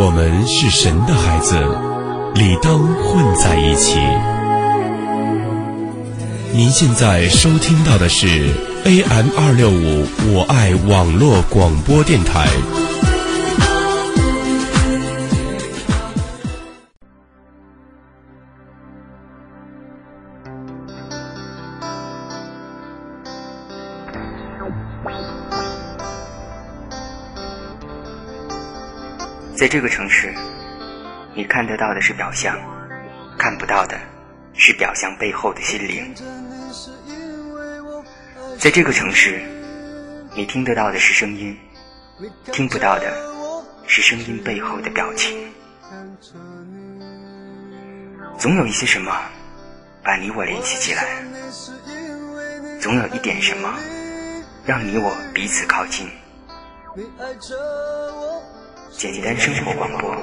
[0.00, 1.56] 我们是神的孩子，
[2.36, 3.98] 理当混在一起。
[6.52, 8.48] 您现在收听到的是
[8.84, 12.46] AM 二六五我爱网络广播电台。
[29.58, 30.32] 在这个城市，
[31.34, 32.56] 你看得到的是表象，
[33.36, 33.98] 看不到的
[34.54, 36.14] 是表象背后的心灵。
[38.56, 39.42] 在这个城市，
[40.36, 41.58] 你听得到的是声音，
[42.52, 43.12] 听不到的
[43.88, 45.36] 是声音背后的表情。
[48.38, 49.12] 总有一些什么
[50.04, 51.04] 把你我联系起来，
[52.80, 53.74] 总有一点什么
[54.64, 56.08] 让你我彼此靠近。
[56.94, 58.40] 你爱着我
[58.96, 60.14] 简单生活广播，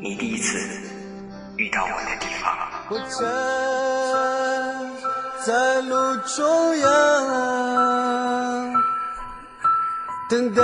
[0.00, 0.56] 你第一次
[1.56, 2.52] 遇到我的地方。
[2.90, 3.26] 我站
[5.44, 6.86] 在路中央，
[10.30, 10.62] 等待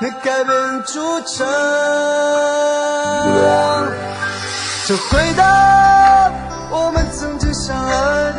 [0.00, 1.46] 你改变主场，
[4.86, 5.44] 就回到
[6.70, 8.29] 我们曾经相爱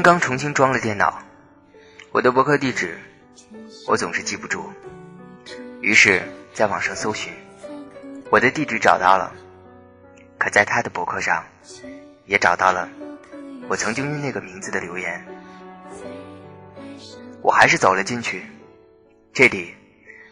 [0.00, 1.22] 天刚重新装了电脑，
[2.10, 2.98] 我的博客地址
[3.86, 4.72] 我总是记不住，
[5.82, 6.22] 于是
[6.54, 7.30] 在网上搜寻，
[8.30, 9.30] 我的地址找到了，
[10.38, 11.44] 可在他的博客上
[12.24, 12.88] 也找到了
[13.68, 15.22] 我曾经用那个名字的留言，
[17.42, 18.46] 我还是走了进去，
[19.34, 19.74] 这里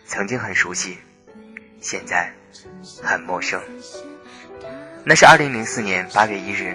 [0.07, 0.97] 曾经很熟悉，
[1.79, 2.33] 现在
[3.03, 3.61] 很陌生。
[5.05, 6.75] 那是二零零四年八月一日，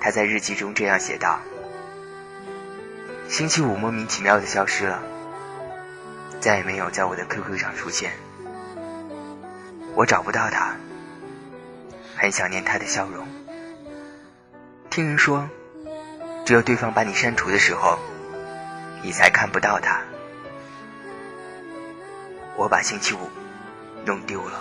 [0.00, 1.38] 他在日记中这样写道。
[3.30, 5.00] 星期五莫名其妙的消失了，
[6.40, 8.10] 再也没有在我的 QQ 上出现。
[9.94, 10.74] 我找不到他，
[12.16, 13.28] 很想念他的笑容。
[14.90, 15.48] 听人说，
[16.44, 18.00] 只有对方把你删除的时候，
[19.04, 20.00] 你才看不到他。
[22.56, 23.30] 我把星期五
[24.04, 24.60] 弄丢了。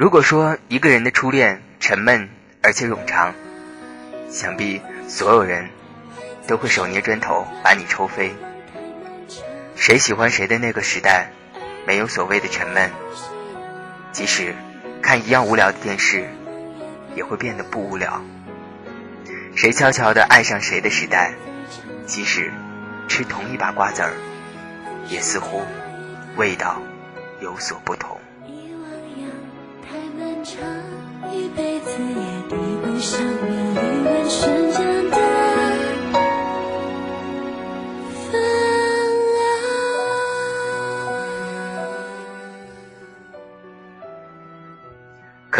[0.00, 2.30] 如果说一个人的初恋沉闷
[2.62, 3.34] 而且冗长，
[4.30, 5.68] 想必所有人
[6.46, 8.34] 都会手捏砖头把你抽飞。
[9.76, 11.28] 谁喜欢谁的那个时代，
[11.86, 12.90] 没有所谓的沉闷，
[14.10, 14.54] 即使
[15.02, 16.30] 看一样无聊的电视，
[17.14, 18.22] 也会变得不无聊。
[19.54, 21.34] 谁悄悄的爱上谁的时代，
[22.06, 22.50] 即使
[23.06, 24.14] 吃同一把瓜子儿，
[25.10, 25.62] 也似乎
[26.36, 26.80] 味道
[27.42, 28.09] 有所不同。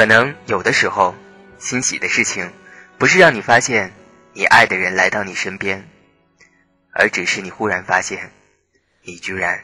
[0.01, 1.15] 可能有的时候，
[1.59, 2.51] 欣喜的事情，
[2.97, 3.93] 不是让你发现
[4.33, 5.87] 你爱的人来到你身边，
[6.95, 8.31] 而只是你忽然发现，
[9.03, 9.63] 你居然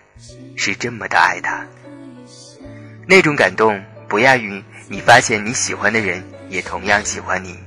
[0.55, 1.67] 是这么的爱他。
[3.09, 4.63] 那种感动，不亚于。
[4.91, 7.59] 你发现你喜欢的人也同样喜欢你。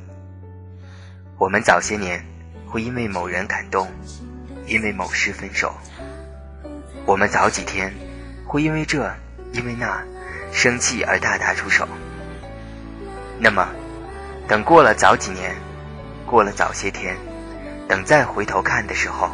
[1.39, 2.24] 我们早些年
[2.68, 3.92] 会因为某人感动，
[4.68, 5.75] 因为某事分手。
[7.07, 7.92] 我们早几天
[8.45, 9.12] 会因为这，
[9.54, 10.06] 因为那，
[10.54, 11.88] 生气而大打出手。
[13.41, 13.68] 那么，
[14.50, 15.56] 等过了早几年，
[16.25, 17.15] 过了早些天，
[17.88, 19.31] 等再回头看的时候，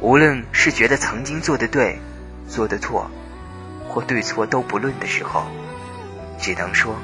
[0.00, 1.98] 无论是觉得曾经做的对，
[2.46, 3.10] 做的错，
[3.88, 5.46] 或对错都不论的时候，
[6.38, 6.94] 只能说，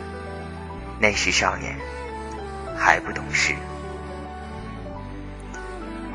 [0.99, 1.75] 那时少年
[2.77, 3.55] 还不懂事。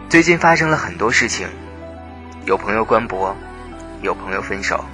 [0.09, 1.47] 最近发生了很多事情，
[2.45, 3.35] 有朋友关博，
[4.03, 4.85] 有朋友分手，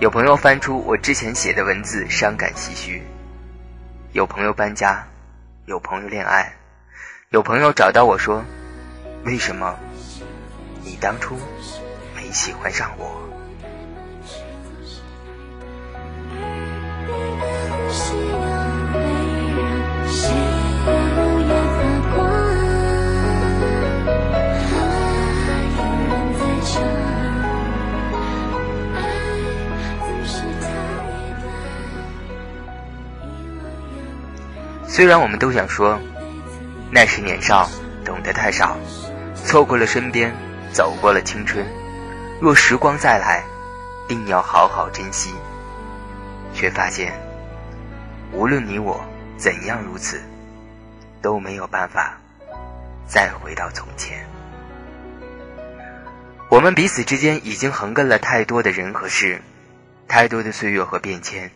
[0.00, 3.02] 有朋友翻出我之前写的文字伤感唏嘘，
[4.12, 5.06] 有朋友搬家，
[5.66, 6.54] 有朋友恋爱，
[7.28, 8.42] 有朋友找到我说
[9.24, 9.78] ：“为什么
[10.82, 11.38] 你当初
[12.16, 13.22] 没喜欢上我？”
[34.98, 35.96] 虽然我们都想说，
[36.90, 37.70] 那时年少，
[38.04, 38.76] 懂得太少，
[39.32, 40.34] 错过了身边，
[40.72, 41.64] 走过了青春。
[42.40, 43.44] 若时光再来，
[44.08, 45.32] 定要好好珍惜。
[46.52, 47.12] 却发现，
[48.32, 49.00] 无论你我
[49.36, 50.20] 怎样如此，
[51.22, 52.18] 都没有办法
[53.06, 54.26] 再回到从前。
[56.48, 59.40] 我们彼此之间已经横亘了太多的人和事，
[60.08, 61.52] 太多的岁月和变迁，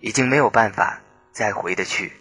[0.00, 1.00] 已经没有办法
[1.32, 2.12] 再回得去。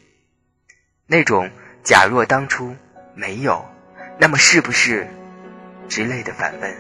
[1.12, 1.50] 那种
[1.84, 2.76] “假若当初
[3.16, 3.66] 没有，
[4.20, 5.08] 那么是不是”
[5.90, 6.78] 之类的反问，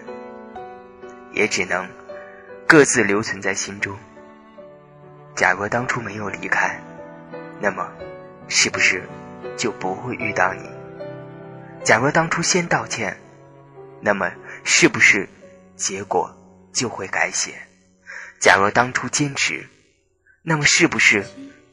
[1.34, 1.90] 也只能
[2.68, 3.98] 各自留存在心中。
[5.36, 6.80] 假若当初没有离开，
[7.60, 7.92] 那么
[8.48, 9.02] 是不是
[9.58, 10.70] 就不会遇到你？
[11.84, 13.18] 假若当初先道歉，
[14.00, 14.32] 那么
[14.64, 15.28] 是不是
[15.76, 16.38] 结果
[16.72, 17.56] 就会改写？
[18.40, 19.68] 假若当初坚持，
[20.44, 21.26] 那么是不是？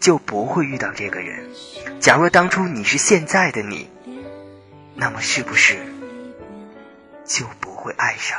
[0.06, 1.50] 就不会遇到这个人。
[1.98, 3.90] 假若当初你是现在的你，
[4.94, 5.78] 那么是不是
[7.24, 8.38] 就不会爱上？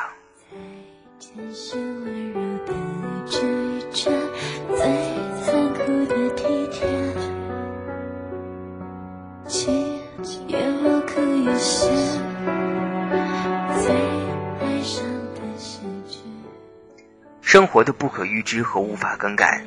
[17.42, 19.62] 生活的不可预知和无法更改。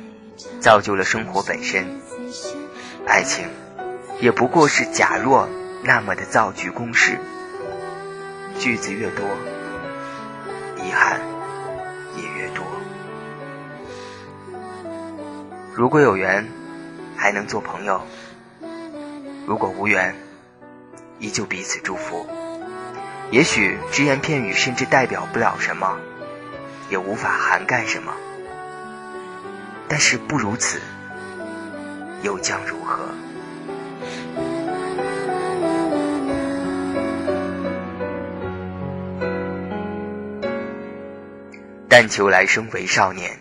[0.59, 2.01] 造就了生活本身，
[3.05, 3.49] 爱情
[4.19, 5.49] 也不过是假若
[5.83, 7.17] 那么的造句公式。
[8.59, 9.25] 句子越多，
[10.77, 11.19] 遗憾
[12.15, 12.63] 也越多。
[15.73, 16.47] 如果有缘，
[17.15, 18.01] 还能做朋友；
[19.47, 20.15] 如果无缘，
[21.17, 22.27] 依旧彼此祝福。
[23.31, 25.97] 也许只言片语甚至代表不了什么，
[26.89, 28.13] 也无法涵盖什么。
[29.93, 30.79] 但是不如此，
[32.23, 33.09] 又将如何？
[41.89, 43.37] 但求来生为少年，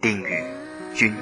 [0.00, 0.44] 定与
[0.94, 1.12] 君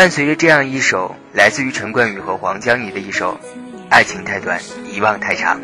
[0.00, 3.34] 伴随着这样一首来自于陈冠宇和黄江怡的一首
[3.90, 4.58] 《爱情太短，
[4.90, 5.60] 遗忘太长》，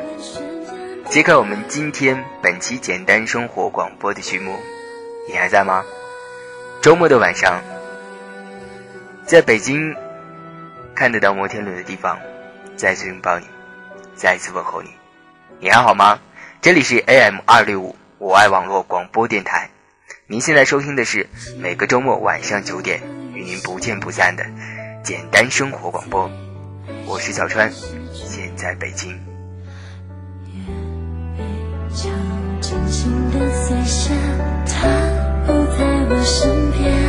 [1.09, 4.55] 揭开我们今天本期简单生活广播的序幕。
[5.27, 5.83] 你还在吗？
[6.83, 7.63] 周末的晚上，
[9.25, 9.97] 在北京
[10.95, 12.19] 看得到摩天轮的地方，
[12.77, 13.47] 再次拥抱你，
[14.17, 14.91] 再次问候你。
[15.61, 16.19] 你还好吗？
[16.61, 19.71] 这里是 AM 二六五我爱网络广播电台，
[20.27, 21.27] 您现在收听的是
[21.57, 23.01] 每个周末晚上九点。
[23.47, 24.45] 您不见不散的
[25.05, 26.29] 简单生活广播，
[27.07, 27.71] 我是小川，
[28.13, 29.17] 现在北京。
[34.67, 34.89] 他
[35.47, 37.06] 不在我身边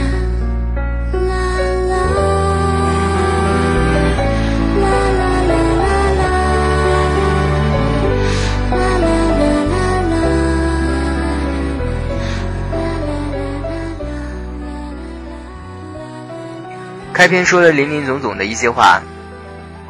[17.18, 19.02] 开篇说了林林总总的一些话，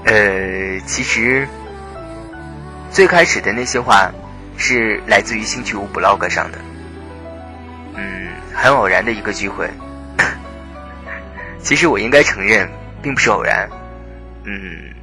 [0.06, 1.46] 呃，其实
[2.90, 4.10] 最开始的那些话
[4.56, 6.58] 是来自于星期五 blog 上的，
[7.96, 9.70] 嗯，很偶然的一个聚会。
[11.62, 12.66] 其实我应该承认，
[13.02, 13.70] 并不是偶然，
[14.46, 14.94] 嗯，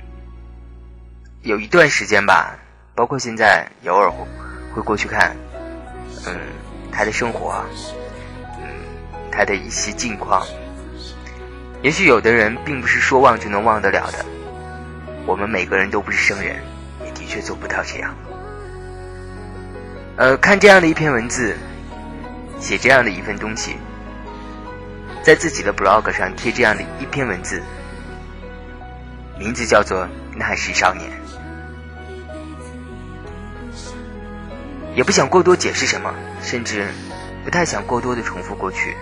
[1.42, 2.56] 有一段时间吧，
[2.94, 4.26] 包括现在，偶尔会
[4.74, 5.36] 会过去看，
[6.26, 6.34] 嗯，
[6.90, 7.62] 他的生活，
[8.62, 8.66] 嗯，
[9.30, 10.42] 他的一些近况。
[11.84, 14.24] 也许有的人并不是说忘就能忘得了的，
[15.26, 16.56] 我们每个人都不是圣人，
[17.04, 18.14] 也的确做不到这样。
[20.16, 21.54] 呃，看这样的一篇文字，
[22.58, 23.76] 写这样的一份东西，
[25.22, 27.62] 在自己的 blog 上贴这样的一篇文字，
[29.38, 31.10] 名字叫做《那时少年》，
[34.96, 36.88] 也不想过多解释什么，甚至
[37.44, 38.96] 不太想过多的重复过去。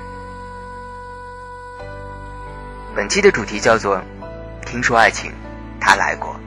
[2.94, 4.02] 本期的主题叫做
[4.66, 5.32] “听说爱情，
[5.80, 6.38] 他来过”。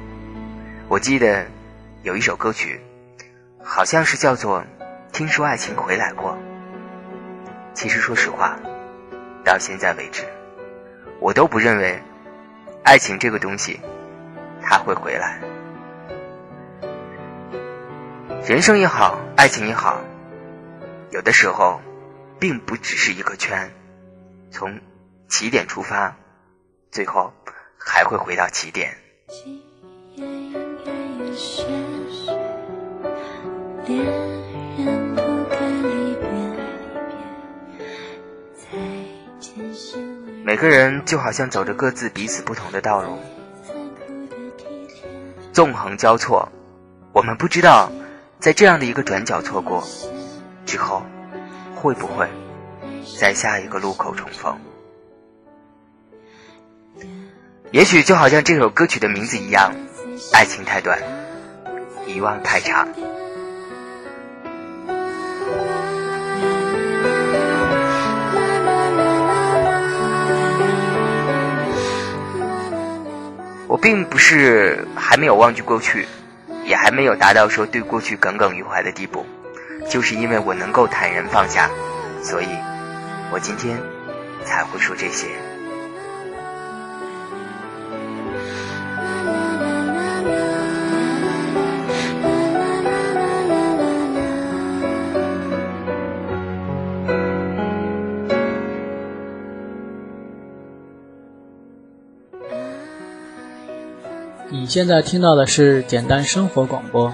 [0.87, 1.47] 我记得
[2.03, 2.79] 有一首歌曲，
[3.63, 4.63] 好像是叫做
[5.11, 6.37] “听说爱情回来过”。
[7.73, 8.59] 其实说实话，
[9.43, 10.23] 到现在为止，
[11.19, 11.99] 我都不认为
[12.83, 13.79] 爱情这个东西
[14.61, 15.41] 它会回来。
[18.45, 19.99] 人生也好，爱情也好，
[21.09, 21.81] 有的时候
[22.39, 23.71] 并不只是一个圈，
[24.51, 24.79] 从
[25.27, 26.15] 起点出发。
[26.95, 27.33] 最后
[27.77, 28.95] 还会回到起点。
[40.45, 43.19] 每个人就好像走着各自彼此不同的道路，
[45.51, 46.47] 纵横交错。
[47.11, 47.91] 我们不知道，
[48.39, 49.83] 在这样的一个转角错过
[50.65, 51.03] 之后，
[51.75, 52.25] 会不会
[53.19, 54.57] 在下一个路口重逢。
[57.75, 59.75] 也许就好像这首歌曲的名字一样，
[60.31, 60.97] 爱情太短，
[62.07, 62.87] 遗忘太长。
[73.67, 76.07] 我并不是还没有忘记过去，
[76.63, 79.25] 也还没有达到说对过去耿耿于怀的地步，
[79.89, 81.69] 就是因为我能够坦然放下，
[82.23, 82.47] 所以
[83.33, 83.77] 我今天
[84.45, 85.27] 才会说这些。
[104.75, 107.13] 现在听到的是简单生活广播，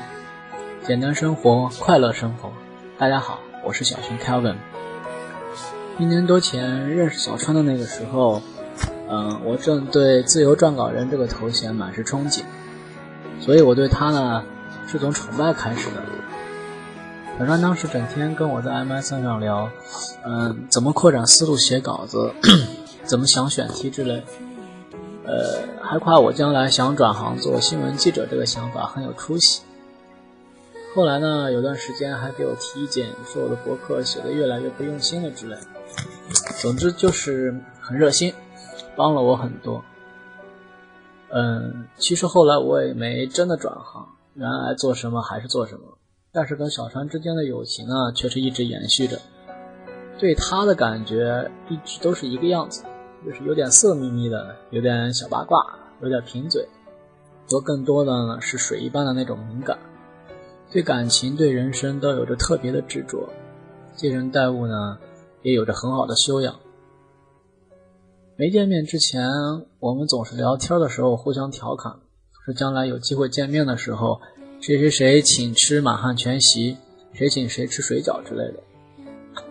[0.87, 2.51] 简单生活，快乐生活。
[2.97, 4.55] 大家好，我是小熊 Kevin。
[5.99, 8.41] 一年多前认识小川的那个时候，
[9.07, 12.41] 嗯，我正对自由撰稿人这个头衔满是憧憬，
[13.39, 14.43] 所以我对他呢
[14.87, 16.01] 是从崇拜开始的。
[17.37, 19.69] 小川当时整天跟我在 MSN 上聊，
[20.25, 22.33] 嗯，怎么扩展思路写稿子，
[23.05, 24.23] 怎么想选题之类。
[25.31, 29.61] 呃，还夸我将来想转行做新闻记者这个想法很有出息。
[30.93, 35.55] 后来呢，有段时间还给我提意见，说我的博客写的越来越不用心了之类。
[36.59, 38.33] 总之就是很热心，
[38.97, 39.81] 帮了我很多。
[41.29, 45.97] 嗯，其实后来我也没真的转行，原来做什么还是做什么。
[46.33, 49.17] 但是跟小川之间的友情呢，却是一直延续着。
[50.19, 52.83] 对他的感觉一直都是一个样子。
[53.25, 56.67] 就是有点色眯眯的，有点小八卦，有点贫嘴，
[57.47, 59.77] 多更多的呢是水一般的那种敏感，
[60.71, 63.29] 对感情、对人生都有着特别的执着，
[63.95, 64.97] 接人待物呢
[65.43, 66.59] 也有着很好的修养。
[68.37, 69.29] 没见面之前，
[69.79, 71.99] 我们总是聊天的时候互相调侃，
[72.45, 74.19] 说将来有机会见面的时候，
[74.61, 76.77] 谁谁谁请吃满汉全席，
[77.13, 78.63] 谁请谁吃水饺之类的。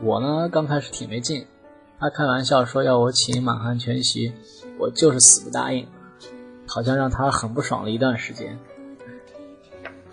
[0.02, 1.46] 我呢刚开始挺没劲。
[2.00, 4.32] 他开玩笑说要我请满汉全席，
[4.78, 5.86] 我就是死不答应，
[6.66, 8.58] 好像让他很不爽了一段时间。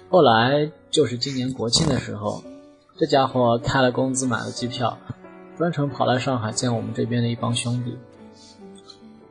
[0.10, 2.44] 后来就是今年国庆的时候，
[2.98, 4.98] 这家伙开了工资买了机票，
[5.58, 7.98] 专程跑来上海见我们这边的一帮兄弟。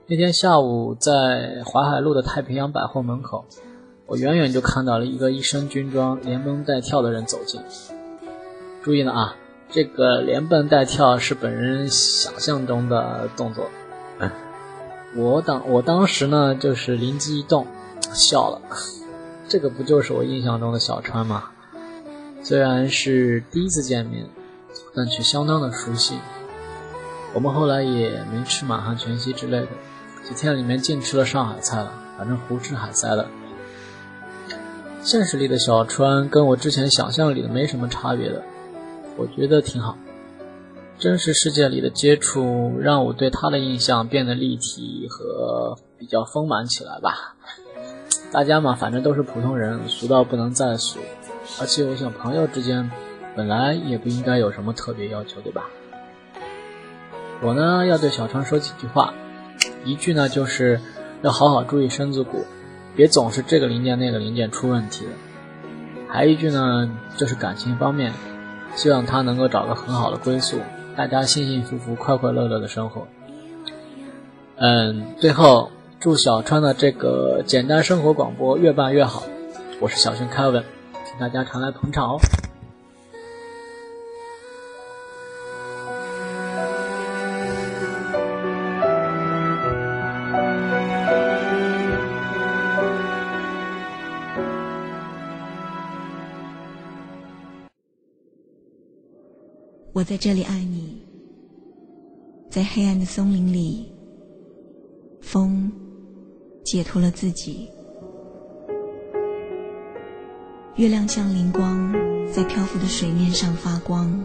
[0.07, 3.45] 那天下午在淮海路的太平洋百货门口，
[4.07, 7.61] 我远远就看到了一个一身军装、连蹦带跳的人走近。
[8.83, 9.37] 注意了啊！
[9.71, 13.69] 这个连蹦带跳是本人想象中的动作，
[15.15, 17.67] 我当我当时呢就是灵机一动，
[18.15, 18.61] 笑了。
[19.49, 21.51] 这个不就是我印象中的小川吗？
[22.43, 24.27] 虽然是第一次见面，
[24.95, 26.19] 但却相当的熟悉。
[27.35, 29.69] 我们后来也没吃满汉全席之类的，
[30.23, 33.27] 几天里面净吃了上海菜了，反正胡吃海塞的。
[35.03, 38.43] 现实里的小川跟我之前想象里的没什么差别的。
[39.17, 39.97] 我觉得挺好。
[40.99, 47.37] 真实世界里的接触让我对他的印象变得立体和比较丰满起来吧。
[48.33, 50.99] 大家嘛，反正都是普通人，俗到不能再俗。
[51.61, 52.91] 而且我想，朋友之间
[53.37, 55.65] 本来也不应该有什么特别要求，对吧？
[57.43, 59.13] 我呢要对小川说几句话，
[59.85, 60.81] 一句呢就是
[61.23, 62.45] 要好好注意身子骨，
[62.97, 65.13] 别总是这个零件那个零件出问题了。
[66.09, 68.13] 还一句呢就是感情方面，
[68.77, 70.61] 希望他能够找个很好的归宿，
[70.95, 73.09] 大家幸幸福福、快快乐乐的生活。
[74.57, 79.25] 嗯，最后祝小川的这个简单生活广播越办越好。
[79.81, 80.63] 我是小轩凯文
[81.05, 82.21] 请大家常来捧场哦。
[99.97, 101.01] 我在这里爱你，
[102.51, 103.91] 在黑暗的松林里，
[105.23, 105.73] 风
[106.63, 107.67] 解脱了自己，
[110.75, 111.91] 月亮像灵光，
[112.31, 114.23] 在漂浮的水面上发光，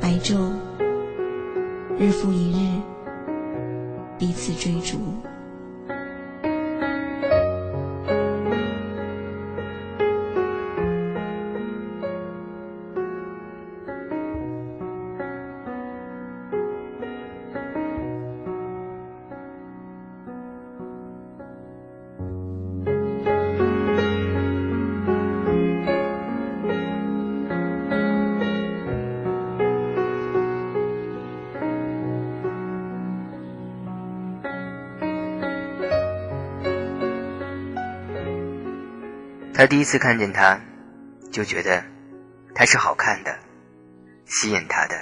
[0.00, 0.50] 白昼
[1.96, 2.82] 日复一日，
[4.18, 4.98] 彼此追逐。
[39.62, 40.58] 他第一次看见她，
[41.30, 41.84] 就觉得
[42.52, 43.38] 她是好看的，
[44.26, 44.96] 吸引他的。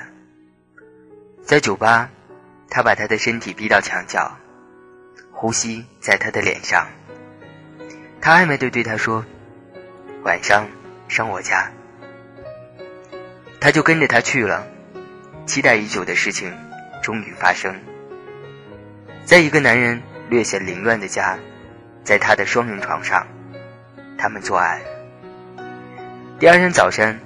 [1.42, 2.10] 在酒吧，
[2.68, 4.36] 他把她的身体逼到墙角，
[5.32, 6.86] 呼吸在她的脸上。
[8.20, 9.24] 他暧昧地对她说
[10.24, 10.68] ：“晚上
[11.08, 11.72] 上我家。”
[13.62, 14.66] 他就跟着他去了，
[15.46, 16.54] 期待已久的事情
[17.02, 17.80] 终于发生。
[19.24, 21.38] 在一个男人略显凌乱的家，
[22.04, 23.26] 在他的双人床上。
[24.20, 24.82] 他们做爱。
[26.38, 27.18] 第二天早晨，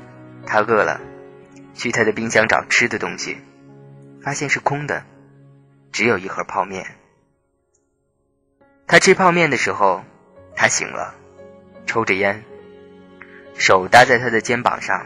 [0.47, 1.01] 他饿了，
[1.75, 3.37] 去他的冰箱找吃的东西，
[4.23, 5.03] 发现是空的，
[5.91, 6.87] 只有一盒泡面。
[8.87, 10.05] 他吃泡面的时候，
[10.55, 11.17] 他醒了，
[11.85, 12.45] 抽着烟，
[13.59, 15.05] 手搭在他的肩膀上，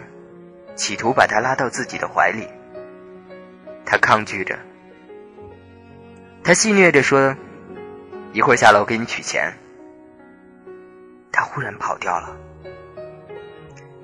[0.76, 2.48] 企图把他拉到自己的怀里。
[3.86, 4.58] 他抗拒着，
[6.44, 7.34] 他戏谑着说
[8.34, 9.54] ：“一会儿下楼给你取钱。”
[11.32, 12.36] 他忽然跑掉了。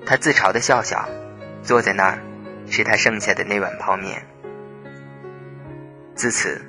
[0.05, 1.09] 他自嘲的笑笑，
[1.63, 2.19] 坐在那儿，
[2.69, 4.23] 吃他剩下的那碗泡面。
[6.13, 6.61] 自此，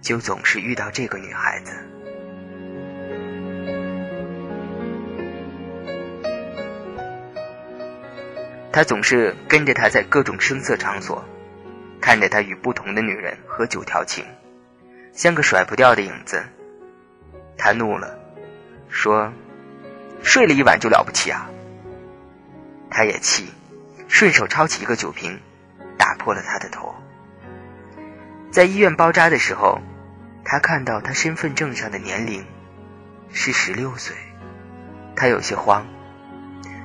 [0.00, 1.72] 就总是遇到这个女孩子。
[8.72, 11.24] 他总是跟着她在各种声色场所，
[12.00, 14.24] 看着她与不同的女人喝酒调情，
[15.12, 16.44] 像个甩不掉的影子。
[17.58, 18.18] 他怒了，
[18.88, 19.32] 说。
[20.22, 21.48] 睡了一晚就了不起啊！
[22.90, 23.52] 他也气，
[24.08, 25.40] 顺手抄起一个酒瓶，
[25.98, 26.94] 打破了他的头。
[28.50, 29.80] 在医院包扎的时候，
[30.44, 32.44] 他看到他身份证上的年龄
[33.30, 34.16] 是十六岁，
[35.14, 35.86] 他有些慌。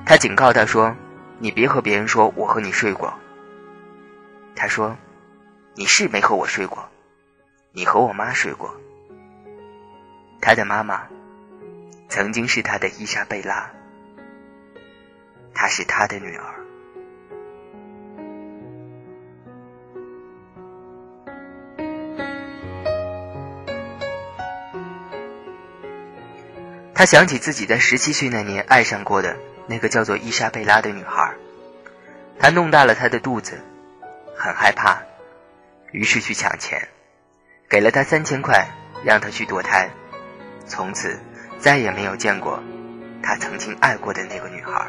[0.04, 0.94] 他警告他说
[1.38, 3.14] ：“你别和别人说我和你睡过。”
[4.54, 4.96] 他说
[5.74, 6.88] ：“你是没和我睡过，
[7.72, 8.74] 你和我妈睡过。”
[10.42, 11.02] 他的妈妈。
[12.14, 13.70] 曾经是他的伊莎贝拉，
[15.54, 16.44] 她是他的女儿。
[26.92, 29.34] 他想起自己在十七岁那年爱上过的
[29.66, 31.34] 那个叫做伊莎贝拉的女孩，
[32.38, 33.58] 他弄大了她的肚子，
[34.36, 35.00] 很害怕，
[35.92, 36.88] 于是去抢钱，
[37.70, 38.68] 给了她三千块，
[39.02, 39.88] 让她去堕胎，
[40.66, 41.18] 从此。
[41.62, 42.60] 再也没有见过
[43.22, 44.84] 他曾经爱过的那个女孩。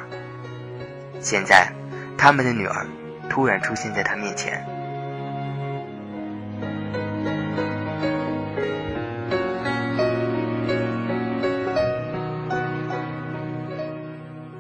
[1.21, 1.71] 现在，
[2.17, 2.87] 他们的女儿
[3.29, 4.65] 突然出现在他面前。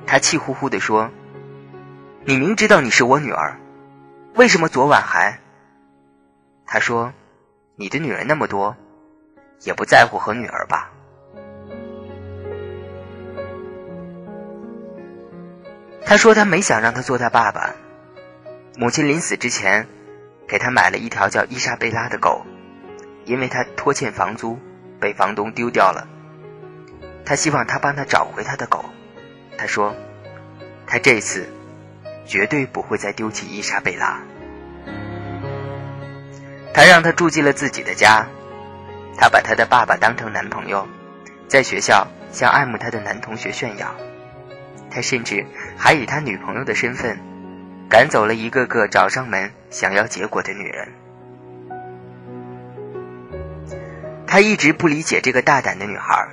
[0.05, 1.09] 他气呼呼地说
[2.25, 3.57] ：“你明知道你是我女儿，
[4.35, 5.39] 为什么昨晚还？”
[6.67, 7.11] 他说
[7.75, 8.75] ：“你的女人那么多，
[9.61, 10.91] 也不在乎和女儿吧？”
[16.13, 17.73] 他说：“他没想让他做他爸爸。
[18.77, 19.87] 母亲临死之前，
[20.47, 22.45] 给他买了一条叫伊莎贝拉的狗，
[23.25, 24.59] 因为他拖欠房租，
[24.99, 26.07] 被房东丢掉了。
[27.25, 28.85] 他希望他帮他找回他的狗。
[29.57, 29.95] 他说，
[30.85, 31.49] 他这次
[32.27, 34.21] 绝对不会再丢弃伊莎贝拉。
[36.75, 38.27] 他让她住进了自己的家，
[39.17, 40.87] 他把他的爸爸当成男朋友，
[41.47, 43.95] 在学校向爱慕他的男同学炫耀。
[44.91, 45.43] 他甚至
[45.77, 47.19] 还以他女朋友的身份，
[47.89, 50.93] 赶走了一个个找上门想要结果的女人。
[54.25, 56.27] 他一直不理解这个大胆的女孩，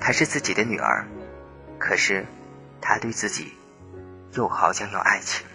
[0.00, 1.06] 她是自己的女儿，
[1.78, 2.26] 可是
[2.80, 3.52] 他对自己
[4.32, 5.46] 又好像有爱情。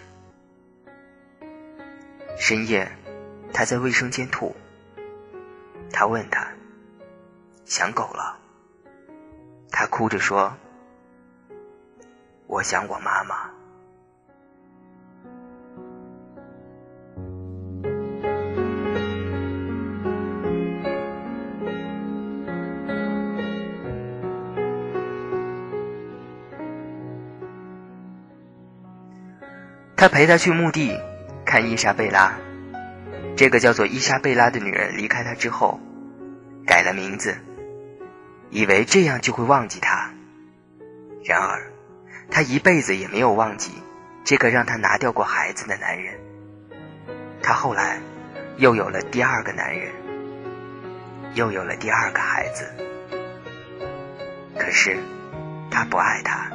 [2.38, 2.90] 深夜，
[3.52, 4.56] 他在卫生间吐，
[5.92, 6.48] 他问他
[7.64, 8.38] 想狗了，
[9.70, 10.56] 他哭着说。
[12.46, 13.50] 我想我妈妈。
[29.96, 31.00] 他陪她去墓地
[31.46, 32.34] 看伊莎贝拉，
[33.36, 35.80] 这个叫做伊莎贝拉的女人离开他之后，
[36.66, 37.34] 改了名字，
[38.50, 40.12] 以为这样就会忘记他，
[41.24, 41.73] 然而。
[42.34, 43.70] 她一辈子也没有忘记
[44.24, 46.18] 这个让她拿掉过孩子的男人。
[47.40, 48.00] 她后来
[48.56, 49.92] 又有了第二个男人，
[51.34, 52.66] 又有了第二个孩子。
[54.58, 54.98] 可是
[55.70, 56.50] 她不爱他，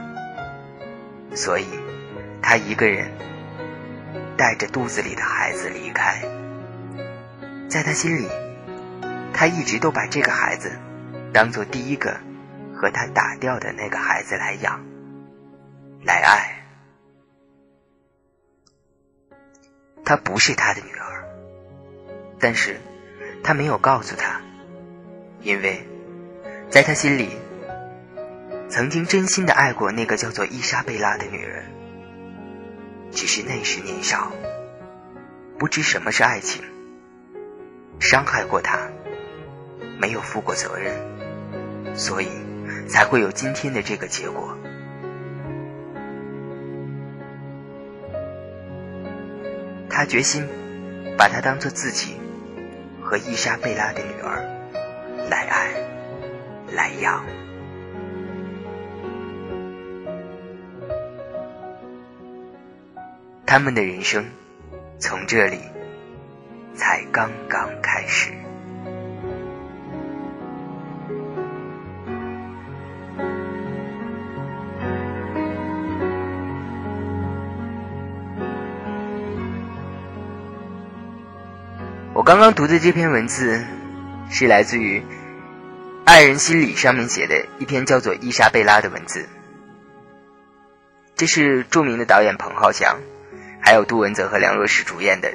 [1.34, 1.68] 所以
[2.42, 3.10] 她一个人
[4.36, 6.22] 带着肚子里的孩子离开。
[7.70, 8.28] 在她心里，
[9.34, 10.78] 她一直都把这个孩子
[11.32, 12.18] 当做第一个
[12.76, 14.89] 和她打掉的那个孩子来养。
[16.04, 16.64] 来爱，
[20.06, 21.26] 她不是他的女儿，
[22.40, 22.80] 但是
[23.44, 24.42] 他没有告诉她，
[25.42, 25.86] 因为
[26.70, 27.30] 在他心里，
[28.70, 31.66] 曾经真心的爱过那个叫做伊莎贝拉的女人，
[33.12, 34.32] 只是那时年少，
[35.58, 36.64] 不知什么是爱情，
[38.00, 38.90] 伤害过她，
[40.00, 42.30] 没有负过责任，所以
[42.88, 44.58] 才会有今天的这个结果。
[50.00, 50.48] 他决心
[51.18, 52.16] 把她当做自己
[53.04, 54.48] 和伊莎贝拉的女儿
[55.30, 55.74] 来爱、
[56.74, 57.26] 来养。
[63.46, 64.26] 他们的人生
[65.00, 65.60] 从这里
[66.76, 68.49] 才刚刚开始。
[82.20, 83.64] 我刚刚读的这篇文字，
[84.30, 85.00] 是来自于
[86.04, 89.26] 《爱人心理》上面写的一篇叫做《伊莎贝拉》的文字。
[91.16, 92.98] 这是著名的导演彭浩翔，
[93.62, 95.32] 还有杜文泽和梁若石主演的，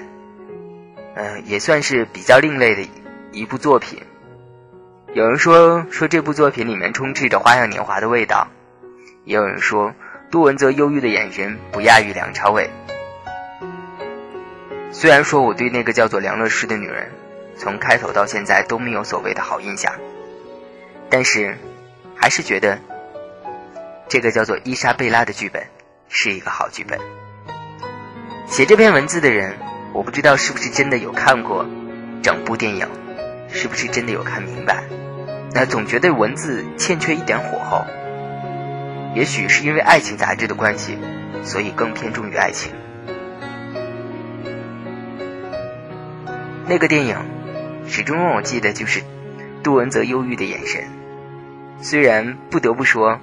[1.14, 2.86] 呃，也算是比较另类的
[3.32, 4.02] 一部作品。
[5.14, 8.46] 有人说说这部作品里面充斥着《花样年华》的味道，
[9.24, 9.94] 也有人说
[10.30, 12.68] 杜文泽忧郁的眼神不亚于梁朝伟。
[14.94, 17.10] 虽然说我对那个叫做梁乐诗的女人，
[17.58, 19.92] 从开头到现在都没有所谓的好印象，
[21.10, 21.58] 但是，
[22.14, 22.78] 还是觉得
[24.08, 25.64] 这个叫做伊莎贝拉的剧本
[26.08, 27.00] 是一个好剧本。
[28.46, 29.58] 写这篇文字的人，
[29.92, 31.66] 我不知道是不是真的有看过
[32.22, 32.88] 整部电影，
[33.48, 34.84] 是不是真的有看明白，
[35.52, 37.84] 那总觉得文字欠缺一点火候。
[39.16, 40.96] 也许是因为爱情杂志的关系，
[41.42, 42.72] 所以更偏重于爱情。
[46.74, 47.16] 那个电影，
[47.86, 49.00] 始终让我记得就是
[49.62, 50.82] 杜文泽忧郁的眼神。
[51.80, 53.20] 虽然不得不说，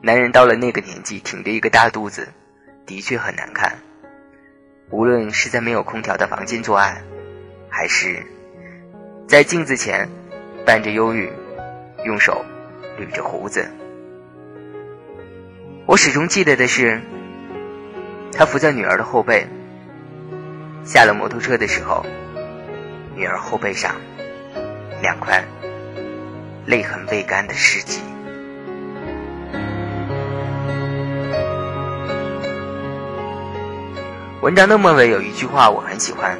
[0.00, 2.28] 男人到了那个年纪，挺着一个大肚子，
[2.86, 3.74] 的确很难看。
[4.88, 7.02] 无论是在没有空调的房间做爱，
[7.68, 8.24] 还是
[9.28, 10.08] 在镜子前
[10.64, 11.30] 伴着忧郁，
[12.06, 12.42] 用手
[12.98, 13.70] 捋着胡子。
[15.84, 17.02] 我始终记得的是，
[18.32, 19.46] 他伏在女儿的后背，
[20.86, 22.06] 下了摩托车的时候。
[23.16, 23.94] 女儿后背上
[25.00, 25.44] 两块
[26.66, 28.00] 泪痕未干的湿迹。
[34.42, 36.38] 文章的末尾有一句话我很喜欢，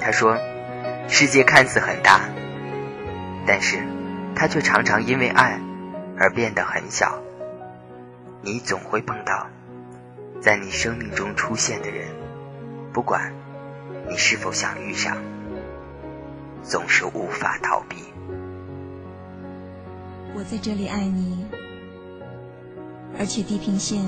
[0.00, 0.38] 他说
[1.08, 2.20] ：“世界看似很大，
[3.46, 3.78] 但是
[4.36, 5.58] 它却常常因为爱
[6.18, 7.18] 而变得很小。
[8.42, 9.48] 你总会碰到
[10.40, 12.06] 在你生命中出现的人，
[12.92, 13.32] 不管
[14.08, 15.16] 你是否想遇上。”
[16.62, 17.96] 总是无法逃避。
[20.34, 21.46] 我在这里爱你，
[23.18, 24.00] 而且地平线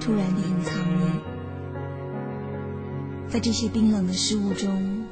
[0.00, 1.20] 突然的隐藏你，
[3.28, 5.04] 在这些冰冷的事物中，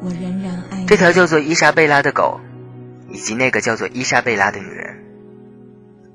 [0.00, 0.86] 我仍然爱你。
[0.86, 2.40] 这条叫做伊莎贝拉的狗，
[3.08, 5.04] 以及那个叫做伊莎贝拉的女人。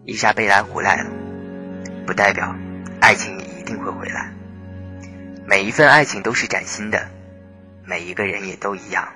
[0.05, 1.09] 伊莎贝拉回来了，
[2.05, 2.55] 不代表
[2.99, 4.33] 爱情也一定会回来。
[5.47, 7.09] 每一份爱情都是崭新的，
[7.85, 9.07] 每一个人也都一样。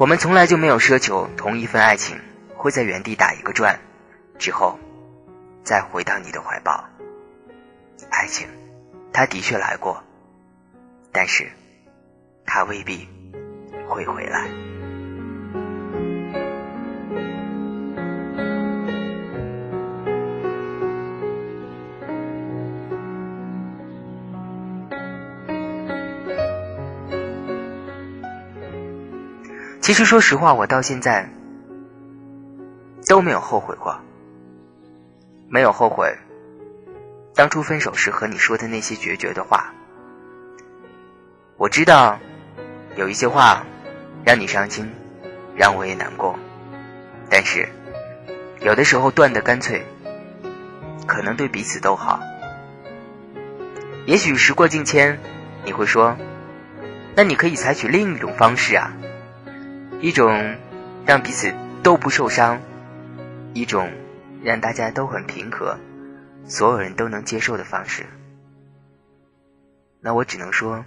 [0.00, 2.18] 我们从来就没有奢求同一份爱情
[2.56, 3.78] 会在原地打一个转，
[4.38, 4.78] 之后
[5.62, 6.88] 再回到你的怀抱。
[8.10, 8.48] 爱情，
[9.12, 10.02] 它的确来过，
[11.12, 11.52] 但是
[12.46, 13.06] 它未必
[13.90, 14.69] 会回来。
[29.90, 31.28] 其实，说实话，我到现在
[33.08, 33.98] 都没有后悔过，
[35.48, 36.16] 没有后悔
[37.34, 39.74] 当初分手时和你说的那些决绝的话。
[41.56, 42.20] 我知道
[42.94, 43.66] 有一些话
[44.24, 44.88] 让你伤心，
[45.56, 46.38] 让我也难过，
[47.28, 47.68] 但是
[48.60, 49.84] 有的时候断的干脆，
[51.04, 52.20] 可能对彼此都好。
[54.06, 55.18] 也许时过境迁，
[55.64, 56.16] 你会说，
[57.16, 58.92] 那你可以采取另一种方式啊。
[60.00, 60.56] 一种
[61.04, 62.60] 让彼此都不受伤，
[63.52, 63.90] 一种
[64.42, 65.78] 让大家都很平和，
[66.46, 68.06] 所有人都能接受的方式。
[70.00, 70.86] 那我只能说，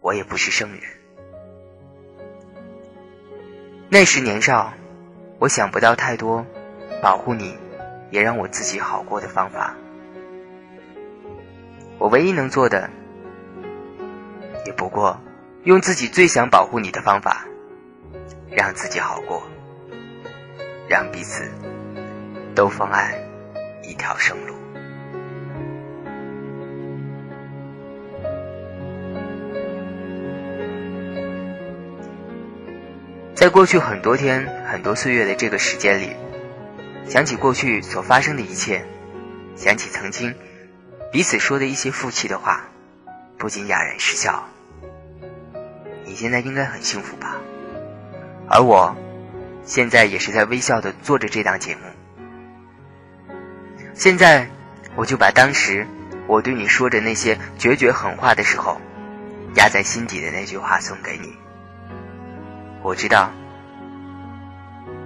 [0.00, 0.80] 我也不是圣人。
[3.88, 4.72] 那时年少，
[5.40, 6.46] 我想不到太多
[7.02, 7.58] 保护你，
[8.10, 9.74] 也让我自己好过的方法。
[11.98, 12.88] 我唯一能做的，
[14.64, 15.18] 也不过
[15.64, 17.44] 用自己最想保护你的方法。
[18.50, 19.42] 让自己好过，
[20.88, 21.50] 让彼此
[22.54, 23.14] 都方案
[23.82, 24.54] 一条生路。
[33.34, 36.16] 在过去很多天、很多岁月的这个时间里，
[37.06, 38.84] 想起过去所发生的一切，
[39.54, 40.34] 想起曾经
[41.12, 42.64] 彼此说的一些负气的话，
[43.36, 44.48] 不禁哑然失笑。
[46.04, 47.36] 你现在应该很幸福吧？
[48.48, 48.96] 而我，
[49.64, 51.82] 现在也是在微笑的做着这档节目。
[53.92, 54.48] 现在，
[54.94, 55.86] 我就把当时
[56.28, 58.80] 我对你说着那些决绝狠话的时候，
[59.56, 61.34] 压在心底的那句话送给你。
[62.82, 63.32] 我知道，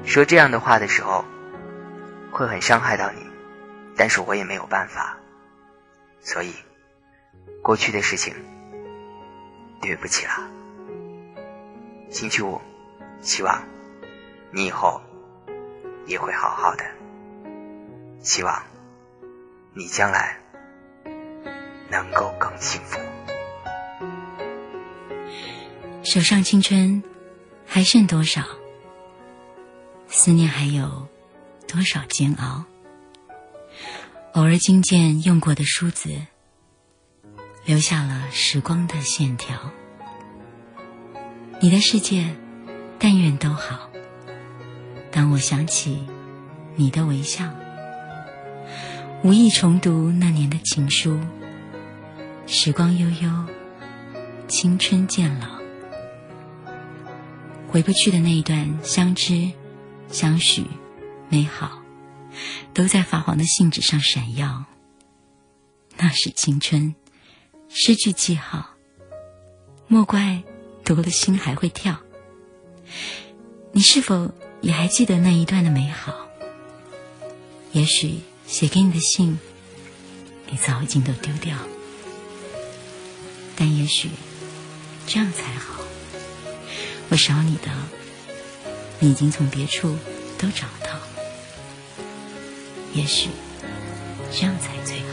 [0.05, 1.25] 说这样的话的时候，
[2.31, 3.27] 会很伤害到你，
[3.97, 5.17] 但是我也没有办法。
[6.21, 6.53] 所以，
[7.63, 8.35] 过去的事情，
[9.81, 10.47] 对不起啦。
[12.11, 12.61] 星期五。
[13.21, 13.63] 希望
[14.51, 15.01] 你以后
[16.07, 16.85] 也会好好的。
[18.21, 18.63] 希望
[19.75, 20.39] 你将来
[21.91, 22.99] 能够更幸福。
[26.03, 27.03] 手上青春
[27.67, 28.43] 还剩多少？
[30.09, 31.07] 思念还有
[31.69, 32.65] 多少煎熬？
[34.33, 36.11] 偶尔惊见用过的梳子，
[37.65, 39.71] 留下了时光的线条。
[41.61, 42.35] 你的世界。
[43.01, 43.91] 但愿都好。
[45.11, 46.07] 当我想起
[46.77, 47.51] 你的微笑，
[49.25, 51.19] 无意重读那年的情书。
[52.47, 53.47] 时光悠悠，
[54.49, 55.47] 青春渐老，
[57.69, 59.51] 回不去的那一段相知、
[60.11, 60.67] 相许、
[61.29, 61.81] 美好，
[62.75, 64.65] 都在发黄的信纸上闪耀。
[65.97, 66.95] 那是青春，
[67.69, 68.71] 失去记号，
[69.87, 70.43] 莫怪
[70.85, 71.99] 读了心还会跳。
[73.73, 76.29] 你是否也还记得那一段的美好？
[77.73, 79.39] 也许写给你的信，
[80.49, 81.57] 你早已经都丢掉，
[83.55, 84.11] 但也许
[85.07, 85.81] 这样才好。
[87.11, 87.71] 我少你的，
[88.99, 89.97] 你已经从别处
[90.37, 90.99] 都找到。
[92.93, 93.31] 也许
[94.33, 95.07] 这样才最好。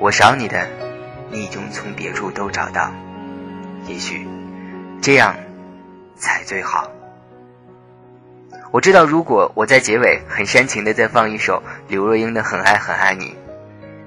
[0.00, 0.85] 我少你的。
[1.36, 2.90] 你已经从别处都找到，
[3.86, 4.26] 也许
[5.02, 5.36] 这样
[6.16, 6.90] 才最好。
[8.72, 13.26] 我知道，如果我在结尾很煽情的再放一首刘若英的《很爱很爱你》，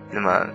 [0.10, 0.48] 那么，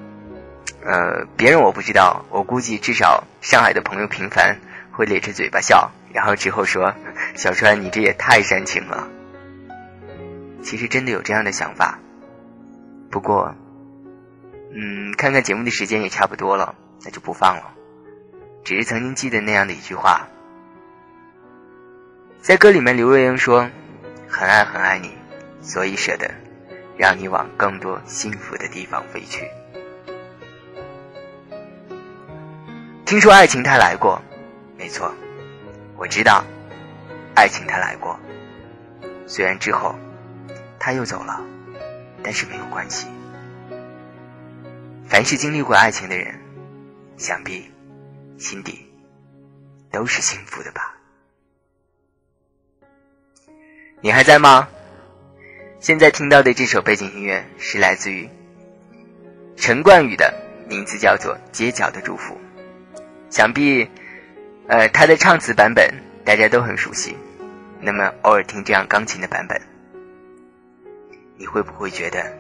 [0.85, 4.59] 呃，别人我不知道，我估计至少上海的朋友平凡
[4.91, 6.93] 会咧着嘴巴笑，然后之后说
[7.39, 9.07] ：“小川，你这也太煽情了。”
[10.65, 12.01] 其实真的有这样的想法，
[13.13, 13.55] 不过。
[14.77, 17.75] 嗯，看看节目的时间也差不多了，那就不放了。
[18.65, 20.29] 只是曾经记得那样的一句话，
[22.41, 23.71] 在歌里面，刘若英说
[24.29, 25.17] ：“很爱很爱你，
[25.63, 26.29] 所以舍得
[26.97, 29.49] 让你往更多幸福的地方飞去。
[33.05, 34.21] 听说爱情它来过，
[34.77, 35.15] 没错，
[35.97, 36.45] 我知道，
[37.37, 38.19] 爱情它来过。
[39.27, 39.95] 虽然之后
[40.81, 41.41] 他又走了，
[42.25, 43.07] 但是没有关系。
[45.07, 46.40] 凡是经历过爱情的人，
[47.17, 47.71] 想必
[48.38, 48.87] 心底
[49.90, 50.97] 都是幸福的吧？
[54.01, 54.69] 你还在吗？
[55.79, 58.29] 现在听到的这首背景音乐是来自于
[59.57, 60.35] 陈冠宇的，
[60.69, 62.35] 名字叫做《街角的祝福》。
[63.31, 63.88] 想必，
[64.67, 67.17] 呃，他的唱词版本大家都很熟悉。
[67.81, 69.61] 那么，偶尔听这样钢琴的版本，
[71.37, 72.33] 你会不会觉得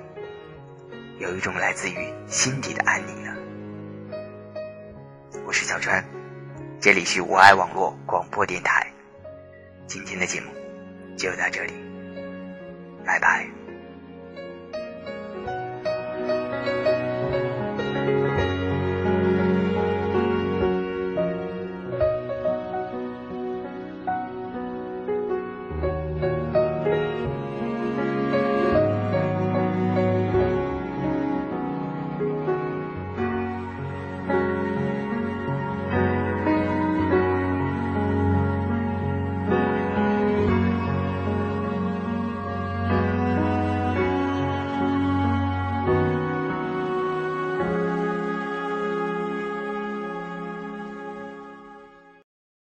[1.18, 3.32] 有一种来自于心底的安宁呢？
[5.46, 6.04] 我是小川，
[6.80, 8.92] 这里是我爱网络广播电台，
[9.86, 10.48] 今天的节目
[11.16, 11.72] 就到这里，
[13.06, 13.63] 拜拜。